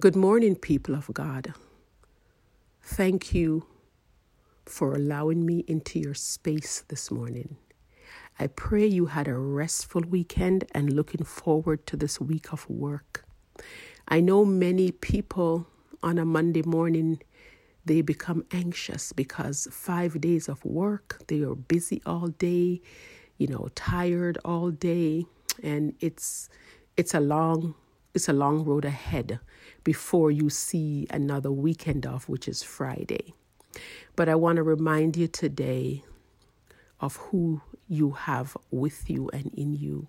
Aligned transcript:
Good 0.00 0.16
morning, 0.16 0.56
people 0.56 0.94
of 0.94 1.12
God. 1.12 1.52
Thank 2.82 3.34
you 3.34 3.66
for 4.64 4.94
allowing 4.94 5.44
me 5.44 5.62
into 5.68 5.98
your 5.98 6.14
space 6.14 6.82
this 6.88 7.10
morning. 7.10 7.58
I 8.38 8.46
pray 8.46 8.86
you 8.86 9.06
had 9.06 9.28
a 9.28 9.36
restful 9.36 10.00
weekend 10.08 10.64
and 10.72 10.94
looking 10.94 11.22
forward 11.22 11.86
to 11.88 11.98
this 11.98 12.18
week 12.18 12.50
of 12.50 12.66
work. 12.70 13.26
I 14.08 14.22
know 14.22 14.42
many 14.46 14.90
people 14.90 15.66
on 16.02 16.16
a 16.16 16.24
Monday 16.24 16.62
morning 16.62 17.20
they 17.84 18.00
become 18.00 18.46
anxious 18.52 19.12
because 19.12 19.68
5 19.70 20.18
days 20.18 20.48
of 20.48 20.64
work, 20.64 21.20
they 21.26 21.42
are 21.42 21.54
busy 21.54 22.00
all 22.06 22.28
day, 22.28 22.80
you 23.36 23.48
know, 23.48 23.68
tired 23.74 24.38
all 24.46 24.70
day 24.70 25.26
and 25.62 25.94
it's 26.00 26.48
it's 26.96 27.12
a 27.12 27.20
long 27.20 27.74
it's 28.14 28.28
a 28.28 28.32
long 28.32 28.64
road 28.64 28.84
ahead 28.84 29.38
before 29.84 30.30
you 30.30 30.50
see 30.50 31.06
another 31.10 31.52
weekend 31.52 32.06
off, 32.06 32.28
which 32.28 32.48
is 32.48 32.62
Friday. 32.62 33.34
But 34.16 34.28
I 34.28 34.34
want 34.34 34.56
to 34.56 34.62
remind 34.62 35.16
you 35.16 35.28
today 35.28 36.02
of 37.00 37.16
who 37.16 37.62
you 37.88 38.10
have 38.12 38.56
with 38.70 39.08
you 39.08 39.30
and 39.32 39.52
in 39.54 39.74
you. 39.74 40.08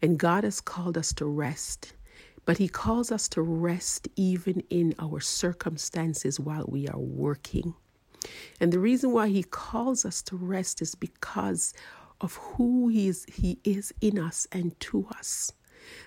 And 0.00 0.18
God 0.18 0.44
has 0.44 0.60
called 0.60 0.98
us 0.98 1.12
to 1.14 1.26
rest, 1.26 1.94
but 2.44 2.58
He 2.58 2.68
calls 2.68 3.12
us 3.12 3.28
to 3.28 3.42
rest 3.42 4.08
even 4.16 4.62
in 4.68 4.94
our 4.98 5.20
circumstances 5.20 6.40
while 6.40 6.64
we 6.66 6.88
are 6.88 6.98
working. 6.98 7.74
And 8.60 8.72
the 8.72 8.80
reason 8.80 9.12
why 9.12 9.28
He 9.28 9.44
calls 9.44 10.04
us 10.04 10.22
to 10.22 10.36
rest 10.36 10.82
is 10.82 10.96
because 10.96 11.72
of 12.20 12.34
who 12.34 12.88
He 12.88 13.08
is, 13.08 13.24
he 13.28 13.58
is 13.64 13.94
in 14.00 14.18
us 14.18 14.46
and 14.50 14.78
to 14.80 15.06
us 15.16 15.52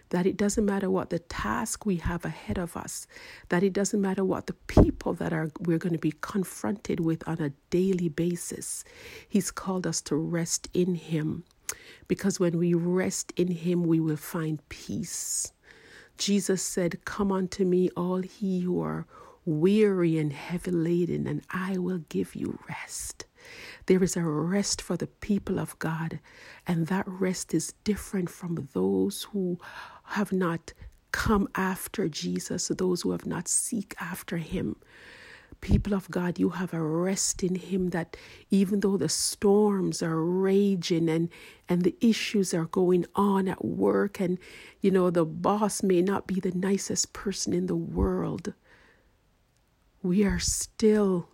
that 0.10 0.26
it 0.26 0.38
doesn't 0.38 0.66
matter 0.66 0.90
what 0.90 1.10
the 1.10 1.20
task 1.20 1.86
we 1.86 1.98
have 1.98 2.26
ahead 2.26 2.58
of 2.58 2.76
us, 2.78 3.08
that 3.50 3.64
it 3.64 3.74
doesn't 3.74 4.02
matter 4.02 4.24
what 4.24 4.48
the 4.48 4.54
people 4.68 5.14
that 5.14 5.34
are 5.34 5.52
we're 5.60 5.78
going 5.78 5.94
to 5.94 6.00
be 6.00 6.14
confronted 6.22 7.00
with 7.00 7.28
on 7.28 7.40
a 7.42 7.54
daily 7.70 8.10
basis. 8.10 8.84
He's 9.28 9.52
called 9.52 9.86
us 9.88 10.02
to 10.02 10.16
rest 10.16 10.70
in 10.74 10.96
him 10.96 11.44
because 12.08 12.40
when 12.40 12.58
we 12.58 12.74
rest 12.74 13.34
in 13.36 13.50
him 13.50 13.84
we 13.84 14.00
will 14.00 14.18
find 14.18 14.68
peace. 14.70 15.52
Jesus 16.18 16.62
said, 16.62 17.04
"Come 17.06 17.32
unto 17.32 17.66
me 17.66 17.90
all 17.98 18.22
he 18.22 18.62
who 18.62 18.80
are 18.82 19.06
weary 19.46 20.18
and 20.18 20.32
heavy 20.32 20.72
laden, 20.72 21.28
and 21.28 21.42
I 21.50 21.78
will 21.78 22.00
give 22.10 22.36
you 22.36 22.60
rest." 22.70 23.26
There 23.86 24.04
is 24.04 24.16
a 24.18 24.24
rest 24.24 24.82
for 24.82 24.98
the 24.98 25.08
people 25.08 25.60
of 25.60 25.78
God, 25.80 26.20
and 26.66 26.88
that 26.88 27.08
rest 27.08 27.54
is 27.54 27.74
different 27.84 28.30
from 28.30 28.70
those 28.74 29.24
who 29.32 29.60
have 30.04 30.32
not 30.32 30.74
come 31.12 31.48
after 31.56 32.10
Jesus, 32.10 32.68
those 32.68 33.04
who 33.04 33.12
have 33.12 33.26
not 33.26 33.48
seek 33.48 33.96
after 34.02 34.38
him. 34.38 34.76
People 35.62 35.94
of 35.94 36.12
God, 36.12 36.38
you 36.38 36.50
have 36.50 36.74
a 36.74 36.82
rest 36.82 37.42
in 37.42 37.56
him 37.56 37.92
that 37.92 38.18
even 38.52 38.82
though 38.82 38.98
the 38.98 39.08
storms 39.08 40.04
are 40.04 40.22
raging 40.22 41.10
and 41.10 41.30
and 41.70 41.84
the 41.84 41.96
issues 42.02 42.54
are 42.54 42.66
going 42.66 43.06
on 43.16 43.48
at 43.48 43.64
work 43.64 44.20
and 44.20 44.38
you 44.82 44.92
know 44.92 45.10
the 45.10 45.26
boss 45.26 45.82
may 45.82 46.02
not 46.02 46.28
be 46.28 46.40
the 46.42 46.52
nicest 46.52 47.14
person 47.14 47.54
in 47.54 47.68
the 47.68 47.76
world, 47.76 48.54
we 50.04 50.26
are 50.26 50.40
still 50.40 51.30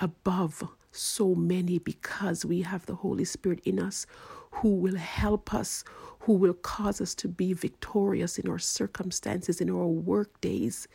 above 0.00 0.62
so 0.92 1.34
many 1.34 1.78
because 1.78 2.44
we 2.44 2.62
have 2.62 2.86
the 2.86 2.94
Holy 2.96 3.24
Spirit 3.24 3.60
in 3.64 3.80
us 3.80 4.06
who 4.52 4.74
will 4.74 4.96
help 4.96 5.54
us, 5.54 5.82
who 6.20 6.34
will 6.34 6.54
cause 6.54 7.00
us 7.00 7.14
to 7.16 7.28
be 7.28 7.52
victorious 7.52 8.38
in 8.38 8.48
our 8.48 8.58
circumstances, 8.58 9.60
in 9.60 9.70
our 9.70 9.86
work 9.86 10.40
days. 10.40 10.86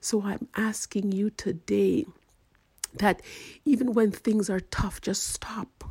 So 0.00 0.22
I'm 0.22 0.48
asking 0.56 1.12
you 1.12 1.30
today 1.30 2.04
that 2.94 3.22
even 3.64 3.94
when 3.94 4.10
things 4.10 4.50
are 4.50 4.60
tough, 4.60 5.00
just 5.00 5.24
stop 5.28 5.84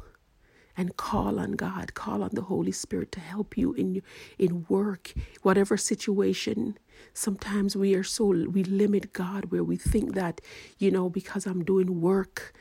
and 0.75 0.97
call 0.97 1.39
on 1.39 1.51
God, 1.53 1.93
call 1.93 2.23
on 2.23 2.31
the 2.33 2.41
Holy 2.43 2.71
Spirit 2.71 3.11
to 3.13 3.19
help 3.19 3.57
you 3.57 3.73
in 3.73 4.01
in 4.39 4.65
work, 4.69 5.13
whatever 5.43 5.77
situation. 5.77 6.77
Sometimes 7.13 7.75
we 7.75 7.93
are 7.95 8.03
so 8.03 8.25
we 8.25 8.63
limit 8.63 9.13
God 9.13 9.45
where 9.51 9.63
we 9.63 9.77
think 9.77 10.15
that, 10.15 10.41
you 10.79 10.91
know, 10.91 11.09
because 11.09 11.45
I'm 11.45 11.63
doing 11.63 12.01
work 12.01 12.53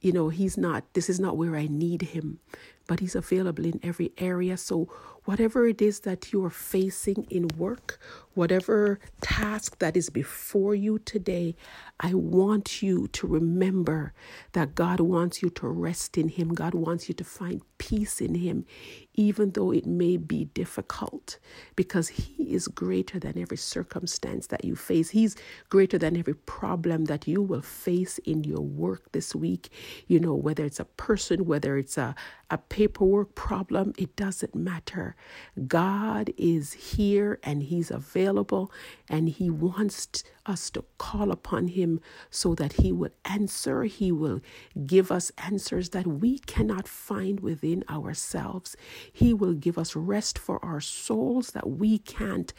you 0.00 0.12
know, 0.12 0.28
he's 0.28 0.56
not, 0.56 0.84
this 0.94 1.10
is 1.10 1.20
not 1.20 1.36
where 1.36 1.56
I 1.56 1.66
need 1.66 2.02
him, 2.02 2.38
but 2.86 3.00
he's 3.00 3.14
available 3.14 3.64
in 3.64 3.80
every 3.82 4.12
area. 4.18 4.56
So, 4.56 4.88
whatever 5.24 5.66
it 5.66 5.82
is 5.82 6.00
that 6.00 6.32
you 6.32 6.44
are 6.44 6.50
facing 6.50 7.26
in 7.30 7.48
work, 7.56 7.98
whatever 8.34 9.00
task 9.20 9.78
that 9.78 9.96
is 9.96 10.10
before 10.10 10.74
you 10.74 10.98
today, 11.00 11.56
I 12.00 12.14
want 12.14 12.82
you 12.82 13.08
to 13.08 13.26
remember 13.26 14.12
that 14.52 14.74
God 14.74 15.00
wants 15.00 15.42
you 15.42 15.50
to 15.50 15.68
rest 15.68 16.18
in 16.18 16.28
him. 16.28 16.54
God 16.54 16.74
wants 16.74 17.08
you 17.08 17.14
to 17.16 17.24
find 17.24 17.62
peace 17.78 18.20
in 18.20 18.34
him, 18.34 18.64
even 19.14 19.52
though 19.52 19.72
it 19.72 19.86
may 19.86 20.16
be 20.16 20.46
difficult, 20.46 21.38
because 21.76 22.08
He 22.08 22.54
is 22.54 22.68
greater 22.68 23.18
than 23.18 23.38
every 23.38 23.56
circumstance 23.56 24.46
that 24.48 24.64
you 24.64 24.76
face. 24.76 25.10
He's 25.10 25.36
greater 25.68 25.98
than 25.98 26.16
every 26.16 26.34
problem 26.34 27.06
that 27.06 27.26
you 27.26 27.42
will 27.42 27.62
face 27.62 28.18
in 28.18 28.44
your 28.44 28.60
work 28.60 29.12
this 29.12 29.34
week. 29.34 29.70
You 30.06 30.20
know, 30.20 30.34
whether 30.34 30.64
it's 30.64 30.80
a 30.80 30.84
person, 30.84 31.46
whether 31.46 31.76
it's 31.76 31.98
a, 31.98 32.14
a 32.50 32.58
paperwork 32.58 33.34
problem, 33.34 33.92
it 33.98 34.16
doesn't 34.16 34.54
matter. 34.54 35.09
God 35.66 36.32
is 36.36 36.72
here 36.72 37.38
and 37.42 37.62
He's 37.62 37.90
available, 37.90 38.72
and 39.08 39.28
He 39.28 39.50
wants 39.50 40.24
us 40.46 40.70
to 40.70 40.84
call 40.98 41.30
upon 41.30 41.68
Him 41.68 42.00
so 42.30 42.54
that 42.54 42.74
He 42.74 42.92
will 42.92 43.10
answer. 43.24 43.84
He 43.84 44.10
will 44.10 44.40
give 44.86 45.12
us 45.12 45.30
answers 45.38 45.90
that 45.90 46.06
we 46.06 46.38
cannot 46.38 46.88
find 46.88 47.40
within 47.40 47.84
ourselves. 47.88 48.76
He 49.12 49.34
will 49.34 49.54
give 49.54 49.78
us 49.78 49.94
rest 49.94 50.38
for 50.38 50.64
our 50.64 50.80
souls 50.80 51.50
that 51.50 51.68
we 51.68 51.98
can't 51.98 52.52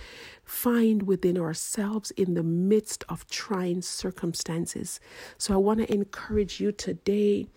find 0.44 1.04
within 1.04 1.38
ourselves 1.38 2.12
in 2.12 2.34
the 2.34 2.44
midst 2.44 3.04
of 3.10 3.28
trying 3.28 3.82
circumstances. 3.82 5.00
So 5.38 5.54
I 5.54 5.58
want 5.58 5.80
to 5.80 5.94
encourage 5.94 6.60
you 6.60 6.72
today 6.72 7.48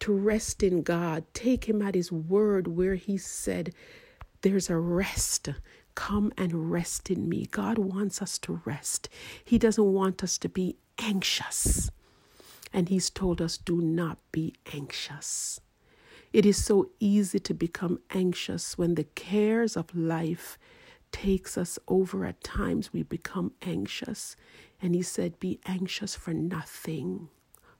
to 0.00 0.12
rest 0.12 0.62
in 0.62 0.82
God. 0.82 1.24
Take 1.34 1.68
Him 1.68 1.82
at 1.82 1.94
His 1.94 2.12
word 2.12 2.66
where 2.68 2.94
He 2.94 3.16
said, 3.16 3.74
There's 4.42 4.70
a 4.70 4.76
rest. 4.76 5.48
Come 5.94 6.32
and 6.36 6.70
rest 6.70 7.10
in 7.10 7.28
me. 7.28 7.46
God 7.50 7.78
wants 7.78 8.22
us 8.22 8.38
to 8.38 8.60
rest. 8.64 9.08
He 9.44 9.58
doesn't 9.58 9.92
want 9.92 10.22
us 10.22 10.38
to 10.38 10.48
be 10.48 10.76
anxious. 10.98 11.90
And 12.72 12.88
He's 12.88 13.10
told 13.10 13.40
us, 13.42 13.58
Do 13.58 13.80
not 13.80 14.18
be 14.30 14.54
anxious. 14.72 15.60
It 16.32 16.44
is 16.44 16.62
so 16.62 16.90
easy 17.00 17.38
to 17.40 17.54
become 17.54 18.00
anxious 18.10 18.76
when 18.76 18.94
the 18.94 19.04
cares 19.04 19.76
of 19.76 19.94
life 19.96 20.58
takes 21.10 21.56
us 21.56 21.78
over 21.88 22.26
at 22.26 22.44
times 22.44 22.92
we 22.92 23.02
become 23.02 23.52
anxious 23.62 24.36
and 24.82 24.94
he 24.94 25.00
said 25.00 25.40
be 25.40 25.58
anxious 25.64 26.14
for 26.14 26.34
nothing 26.34 27.30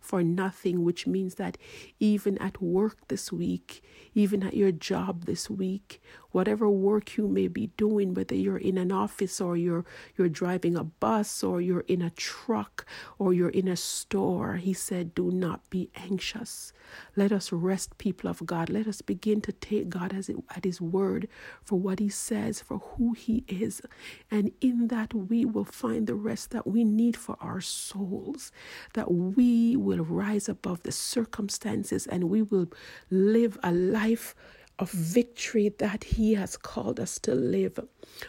for 0.01 0.23
nothing, 0.23 0.85
which 0.85 1.07
means 1.07 1.35
that 1.35 1.59
even 2.01 2.39
at 2.39 2.63
work 2.63 2.97
this 3.09 3.33
week, 3.33 3.83
even 4.15 4.43
at 4.43 4.55
your 4.55 4.73
job 4.73 5.25
this 5.27 5.51
week, 5.51 6.01
whatever 6.31 6.69
work 6.69 7.17
you 7.17 7.27
may 7.29 7.49
be 7.49 7.69
doing, 7.77 8.15
whether 8.15 8.35
you're 8.35 8.59
in 8.59 8.79
an 8.79 8.93
office 8.93 9.41
or 9.41 9.57
you're 9.57 9.85
you're 10.17 10.29
driving 10.29 10.77
a 10.77 10.85
bus 10.85 11.43
or 11.43 11.61
you're 11.61 11.85
in 11.89 12.03
a 12.03 12.11
truck 12.11 12.87
or 13.19 13.33
you're 13.33 13.49
in 13.49 13.69
a 13.69 13.77
store, 13.77 14.57
he 14.57 14.73
said, 14.73 15.15
do 15.15 15.31
not 15.31 15.69
be 15.71 15.91
anxious. 15.95 16.73
Let 17.17 17.33
us 17.33 17.53
rest, 17.53 17.99
people 17.99 18.31
of 18.31 18.45
God. 18.47 18.69
Let 18.71 18.87
us 18.87 19.03
begin 19.03 19.41
to 19.43 19.53
take 19.53 19.89
God 19.89 20.13
as 20.13 20.29
it, 20.29 20.37
at 20.55 20.65
his 20.65 20.81
word 20.81 21.29
for 21.63 21.79
what 21.79 21.99
he 21.99 22.09
says, 22.09 22.61
for 22.61 22.79
who 22.79 23.13
he 23.13 23.45
is. 23.49 23.83
And 24.31 24.53
in 24.61 24.89
that 24.89 25.13
we 25.15 25.45
will 25.45 25.65
find 25.65 26.07
the 26.07 26.15
rest 26.15 26.51
that 26.51 26.67
we 26.67 26.85
need 26.85 27.17
for 27.17 27.37
our 27.41 27.61
souls, 27.61 28.53
that 28.95 29.11
we 29.11 29.77
will 29.77 30.05
rise 30.05 30.49
above 30.49 30.83
the 30.83 30.93
circumstances 30.93 32.07
and 32.07 32.25
we 32.25 32.43
will 32.43 32.69
live 33.11 33.59
a 33.63 33.73
life 33.73 34.35
of 34.79 34.91
victory 34.91 35.69
that 35.79 36.05
He 36.05 36.35
has 36.35 36.57
called 36.57 37.01
us 37.01 37.19
to 37.21 37.35
live. 37.35 37.79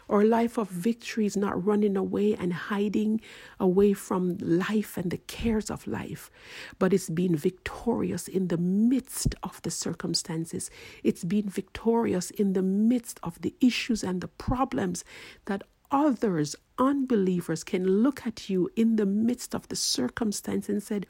Our 0.10 0.24
life 0.24 0.58
of 0.58 0.70
victory 0.70 1.26
is 1.26 1.38
not 1.38 1.64
running 1.64 1.96
away 1.96 2.36
and 2.36 2.54
hiding 2.54 3.22
away 3.60 3.94
from 3.94 4.38
life 4.40 4.98
and 4.98 5.12
the 5.12 5.18
cares 5.18 5.70
of 5.70 5.88
life, 5.88 6.32
but 6.80 6.94
it's 6.94 7.10
being 7.10 7.36
victorious 7.36 8.28
in 8.28 8.48
the 8.48 8.58
midst 8.58 9.36
of 9.44 9.62
the 9.62 9.72
circumstances. 9.72 10.72
It's 11.04 11.24
being 11.24 11.50
victorious 11.50 12.32
in 12.32 12.54
the 12.54 12.64
midst 12.64 13.20
of 13.24 13.42
the 13.42 13.54
issues 13.62 14.04
and 14.04 14.22
the 14.22 14.28
problems 14.28 15.04
that 15.46 15.64
others, 15.92 16.56
unbelievers, 16.78 17.64
can 17.64 17.86
look 18.04 18.26
at 18.26 18.50
you 18.50 18.70
in 18.76 18.96
the 18.96 19.06
midst 19.06 19.54
of 19.54 19.68
the 19.68 19.76
circumstance 19.76 20.70
and 20.70 20.82
said, 20.82 21.06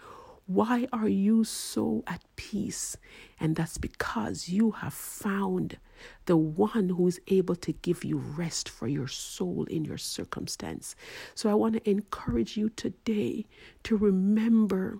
Why 0.49 0.87
are 0.91 1.07
you 1.07 1.43
so 1.43 2.03
at 2.07 2.23
peace? 2.35 2.97
And 3.39 3.55
that's 3.55 3.77
because 3.77 4.49
you 4.49 4.71
have 4.71 4.95
found 4.95 5.77
the 6.25 6.37
one 6.37 6.89
who 6.89 7.05
is 7.05 7.21
able 7.27 7.55
to 7.57 7.71
give 7.71 8.03
you 8.03 8.17
rest 8.17 8.67
for 8.67 8.87
your 8.87 9.07
soul 9.07 9.65
in 9.65 9.85
your 9.85 9.99
circumstance. 9.99 10.95
So 11.35 11.51
I 11.51 11.53
want 11.53 11.75
to 11.75 11.87
encourage 11.87 12.57
you 12.57 12.69
today 12.69 13.45
to 13.83 13.95
remember 13.95 14.97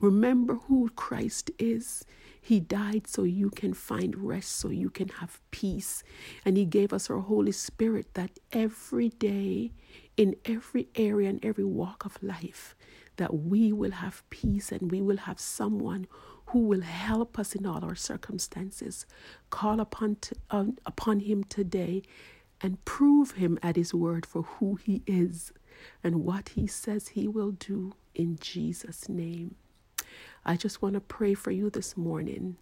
remember 0.00 0.56
who 0.56 0.90
Christ 0.96 1.52
is. 1.60 2.04
He 2.46 2.60
died 2.60 3.08
so 3.08 3.24
you 3.24 3.50
can 3.50 3.74
find 3.74 4.16
rest, 4.16 4.52
so 4.52 4.68
you 4.68 4.88
can 4.88 5.08
have 5.08 5.40
peace. 5.50 6.04
And 6.44 6.56
He 6.56 6.64
gave 6.64 6.92
us 6.92 7.10
our 7.10 7.18
Holy 7.18 7.50
Spirit 7.50 8.14
that 8.14 8.38
every 8.52 9.08
day, 9.08 9.72
in 10.16 10.36
every 10.44 10.88
area 10.94 11.28
and 11.28 11.44
every 11.44 11.64
walk 11.64 12.04
of 12.04 12.22
life, 12.22 12.76
that 13.16 13.34
we 13.34 13.72
will 13.72 13.90
have 13.90 14.22
peace 14.30 14.70
and 14.70 14.92
we 14.92 15.02
will 15.02 15.16
have 15.16 15.40
someone 15.40 16.06
who 16.46 16.60
will 16.60 16.82
help 16.82 17.36
us 17.36 17.56
in 17.56 17.66
all 17.66 17.84
our 17.84 17.96
circumstances. 17.96 19.06
Call 19.50 19.80
upon, 19.80 20.18
uh, 20.50 20.66
upon 20.86 21.18
him 21.20 21.42
today 21.42 22.02
and 22.60 22.84
prove 22.84 23.32
him 23.32 23.58
at 23.60 23.74
his 23.74 23.92
word 23.92 24.24
for 24.24 24.42
who 24.42 24.76
he 24.76 25.02
is 25.04 25.52
and 26.04 26.22
what 26.24 26.50
he 26.50 26.68
says 26.68 27.08
he 27.08 27.26
will 27.26 27.50
do 27.50 27.94
in 28.14 28.38
Jesus' 28.40 29.08
name. 29.08 29.56
I 30.46 30.56
just 30.56 30.80
want 30.82 30.94
to 30.94 31.00
pray 31.00 31.34
for 31.34 31.50
you 31.50 31.70
this 31.70 31.96
morning 31.96 32.56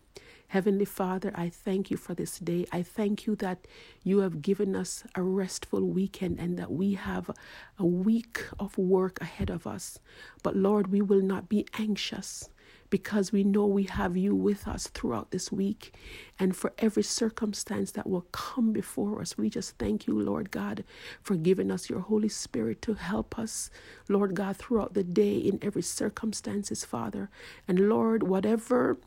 Heavenly 0.49 0.85
Father, 0.85 1.33
I 1.35 1.49
thank 1.49 1.91
you 1.91 1.97
for 1.97 2.15
this 2.15 2.39
day. 2.39 2.67
I 2.73 2.83
thank 2.83 3.27
you 3.27 3.37
that 3.37 3.67
you 4.05 4.21
have 4.21 4.43
given 4.43 4.77
us 4.77 5.05
a 5.17 5.23
restful 5.23 5.83
weekend 5.83 6.39
and 6.39 6.59
that 6.59 6.71
we 6.73 6.95
have 6.95 7.31
a 7.79 7.87
week 7.87 8.45
of 8.61 8.79
work 8.79 9.21
ahead 9.21 9.51
of 9.51 9.67
us. 9.67 9.99
But 10.45 10.57
Lord, 10.57 10.89
we 10.93 11.03
will 11.03 11.23
not 11.23 11.49
be 11.49 11.67
anxious 11.79 12.51
because 12.91 13.33
we 13.33 13.45
know 13.45 13.67
we 13.67 13.85
have 13.85 14.17
you 14.17 14.35
with 14.35 14.69
us 14.69 14.89
throughout 14.89 15.31
this 15.31 15.51
week. 15.53 15.95
And 16.39 16.57
for 16.57 16.73
every 16.79 17.03
circumstance 17.03 17.93
that 17.93 18.09
will 18.09 18.27
come 18.33 18.73
before 18.73 19.21
us, 19.21 19.39
we 19.39 19.51
just 19.51 19.79
thank 19.79 20.07
you, 20.07 20.19
Lord 20.19 20.51
God, 20.51 20.85
for 21.23 21.37
giving 21.37 21.71
us 21.71 21.91
your 21.91 22.01
Holy 22.01 22.29
Spirit 22.29 22.83
to 22.83 22.95
help 22.95 23.39
us, 23.39 23.71
Lord 24.09 24.35
God, 24.35 24.57
throughout 24.57 24.95
the 24.95 25.05
day 25.05 25.37
in 25.37 25.59
every 25.63 25.83
circumstances, 25.83 26.85
Father. 26.85 27.31
And 27.69 27.89
Lord, 27.89 28.23
whatever 28.25 28.99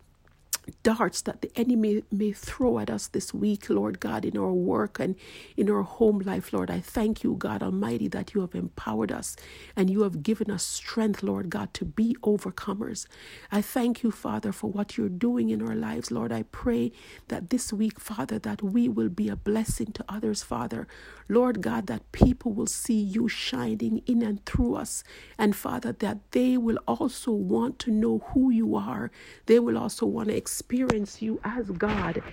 darts 0.83 1.21
that 1.23 1.41
the 1.41 1.51
enemy 1.55 2.03
may 2.11 2.31
throw 2.31 2.79
at 2.79 2.89
us 2.89 3.07
this 3.07 3.33
week, 3.33 3.69
Lord 3.69 3.99
God, 3.99 4.25
in 4.25 4.37
our 4.37 4.53
work 4.53 4.99
and 4.99 5.15
in 5.57 5.69
our 5.69 5.83
home 5.83 6.19
life, 6.19 6.53
Lord. 6.53 6.71
I 6.71 6.79
thank 6.81 7.23
you, 7.23 7.35
God 7.37 7.63
Almighty, 7.63 8.07
that 8.09 8.33
you 8.33 8.41
have 8.41 8.55
empowered 8.55 9.11
us 9.11 9.35
and 9.75 9.89
you 9.89 10.03
have 10.03 10.23
given 10.23 10.51
us 10.51 10.63
strength, 10.63 11.23
Lord 11.23 11.49
God, 11.49 11.73
to 11.75 11.85
be 11.85 12.15
overcomers. 12.23 13.07
I 13.51 13.61
thank 13.61 14.03
you, 14.03 14.11
Father, 14.11 14.51
for 14.51 14.69
what 14.71 14.97
you're 14.97 15.09
doing 15.09 15.49
in 15.49 15.61
our 15.61 15.75
lives, 15.75 16.11
Lord. 16.11 16.31
I 16.31 16.43
pray 16.43 16.91
that 17.29 17.49
this 17.49 17.73
week, 17.73 17.99
Father, 17.99 18.39
that 18.39 18.61
we 18.63 18.89
will 18.89 19.09
be 19.09 19.29
a 19.29 19.35
blessing 19.35 19.91
to 19.93 20.05
others, 20.09 20.43
Father. 20.43 20.87
Lord 21.27 21.61
God, 21.61 21.87
that 21.87 22.11
people 22.11 22.53
will 22.53 22.67
see 22.67 22.99
you 22.99 23.27
shining 23.27 24.01
in 24.05 24.21
and 24.23 24.45
through 24.45 24.75
us. 24.75 25.03
And 25.37 25.55
Father, 25.55 25.91
that 25.93 26.19
they 26.31 26.57
will 26.57 26.79
also 26.87 27.31
want 27.31 27.79
to 27.79 27.91
know 27.91 28.19
who 28.33 28.49
you 28.49 28.75
are. 28.75 29.11
They 29.45 29.59
will 29.59 29.77
also 29.77 30.05
want 30.05 30.29
to 30.29 30.35
experience 30.57 31.21
you 31.21 31.39
as 31.43 31.69
God. 31.69 32.23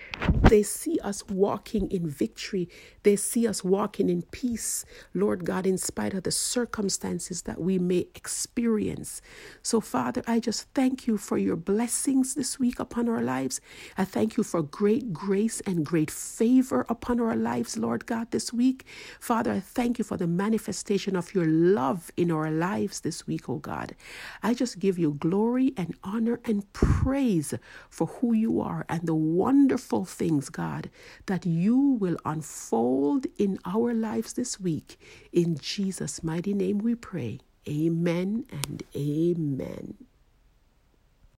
They 0.48 0.62
see 0.62 0.98
us 1.00 1.22
walking 1.28 1.90
in 1.90 2.08
victory. 2.08 2.70
They 3.02 3.16
see 3.16 3.46
us 3.46 3.62
walking 3.62 4.08
in 4.08 4.22
peace, 4.22 4.86
Lord 5.12 5.44
God, 5.44 5.66
in 5.66 5.76
spite 5.76 6.14
of 6.14 6.22
the 6.22 6.30
circumstances 6.30 7.42
that 7.42 7.60
we 7.60 7.78
may 7.78 8.06
experience. 8.14 9.20
So, 9.62 9.78
Father, 9.78 10.22
I 10.26 10.40
just 10.40 10.68
thank 10.74 11.06
you 11.06 11.18
for 11.18 11.36
your 11.36 11.56
blessings 11.56 12.34
this 12.34 12.58
week 12.58 12.80
upon 12.80 13.10
our 13.10 13.20
lives. 13.20 13.60
I 13.98 14.06
thank 14.06 14.38
you 14.38 14.42
for 14.42 14.62
great 14.62 15.12
grace 15.12 15.60
and 15.66 15.84
great 15.84 16.10
favor 16.10 16.86
upon 16.88 17.20
our 17.20 17.36
lives, 17.36 17.76
Lord 17.76 18.06
God, 18.06 18.30
this 18.30 18.54
week. 18.54 18.86
Father, 19.20 19.52
I 19.52 19.60
thank 19.60 19.98
you 19.98 20.04
for 20.04 20.16
the 20.16 20.26
manifestation 20.26 21.14
of 21.14 21.34
your 21.34 21.44
love 21.46 22.10
in 22.16 22.30
our 22.30 22.50
lives 22.50 23.00
this 23.00 23.26
week, 23.26 23.50
oh 23.50 23.58
God. 23.58 23.94
I 24.42 24.54
just 24.54 24.78
give 24.78 24.98
you 24.98 25.12
glory 25.12 25.74
and 25.76 25.94
honor 26.02 26.40
and 26.46 26.72
praise 26.72 27.52
for 27.90 28.06
who 28.20 28.32
you 28.32 28.60
are 28.60 28.84
and 28.88 29.06
the 29.06 29.14
wonderful 29.14 30.04
things, 30.04 30.48
God, 30.48 30.90
that 31.26 31.46
you 31.46 31.78
will 31.78 32.16
unfold 32.24 33.26
in 33.38 33.58
our 33.64 33.94
lives 33.94 34.34
this 34.34 34.60
week. 34.60 34.98
In 35.32 35.58
Jesus' 35.58 36.22
mighty 36.22 36.54
name 36.54 36.78
we 36.78 36.94
pray. 36.94 37.40
Amen 37.68 38.44
and 38.50 38.82
amen. 38.96 39.94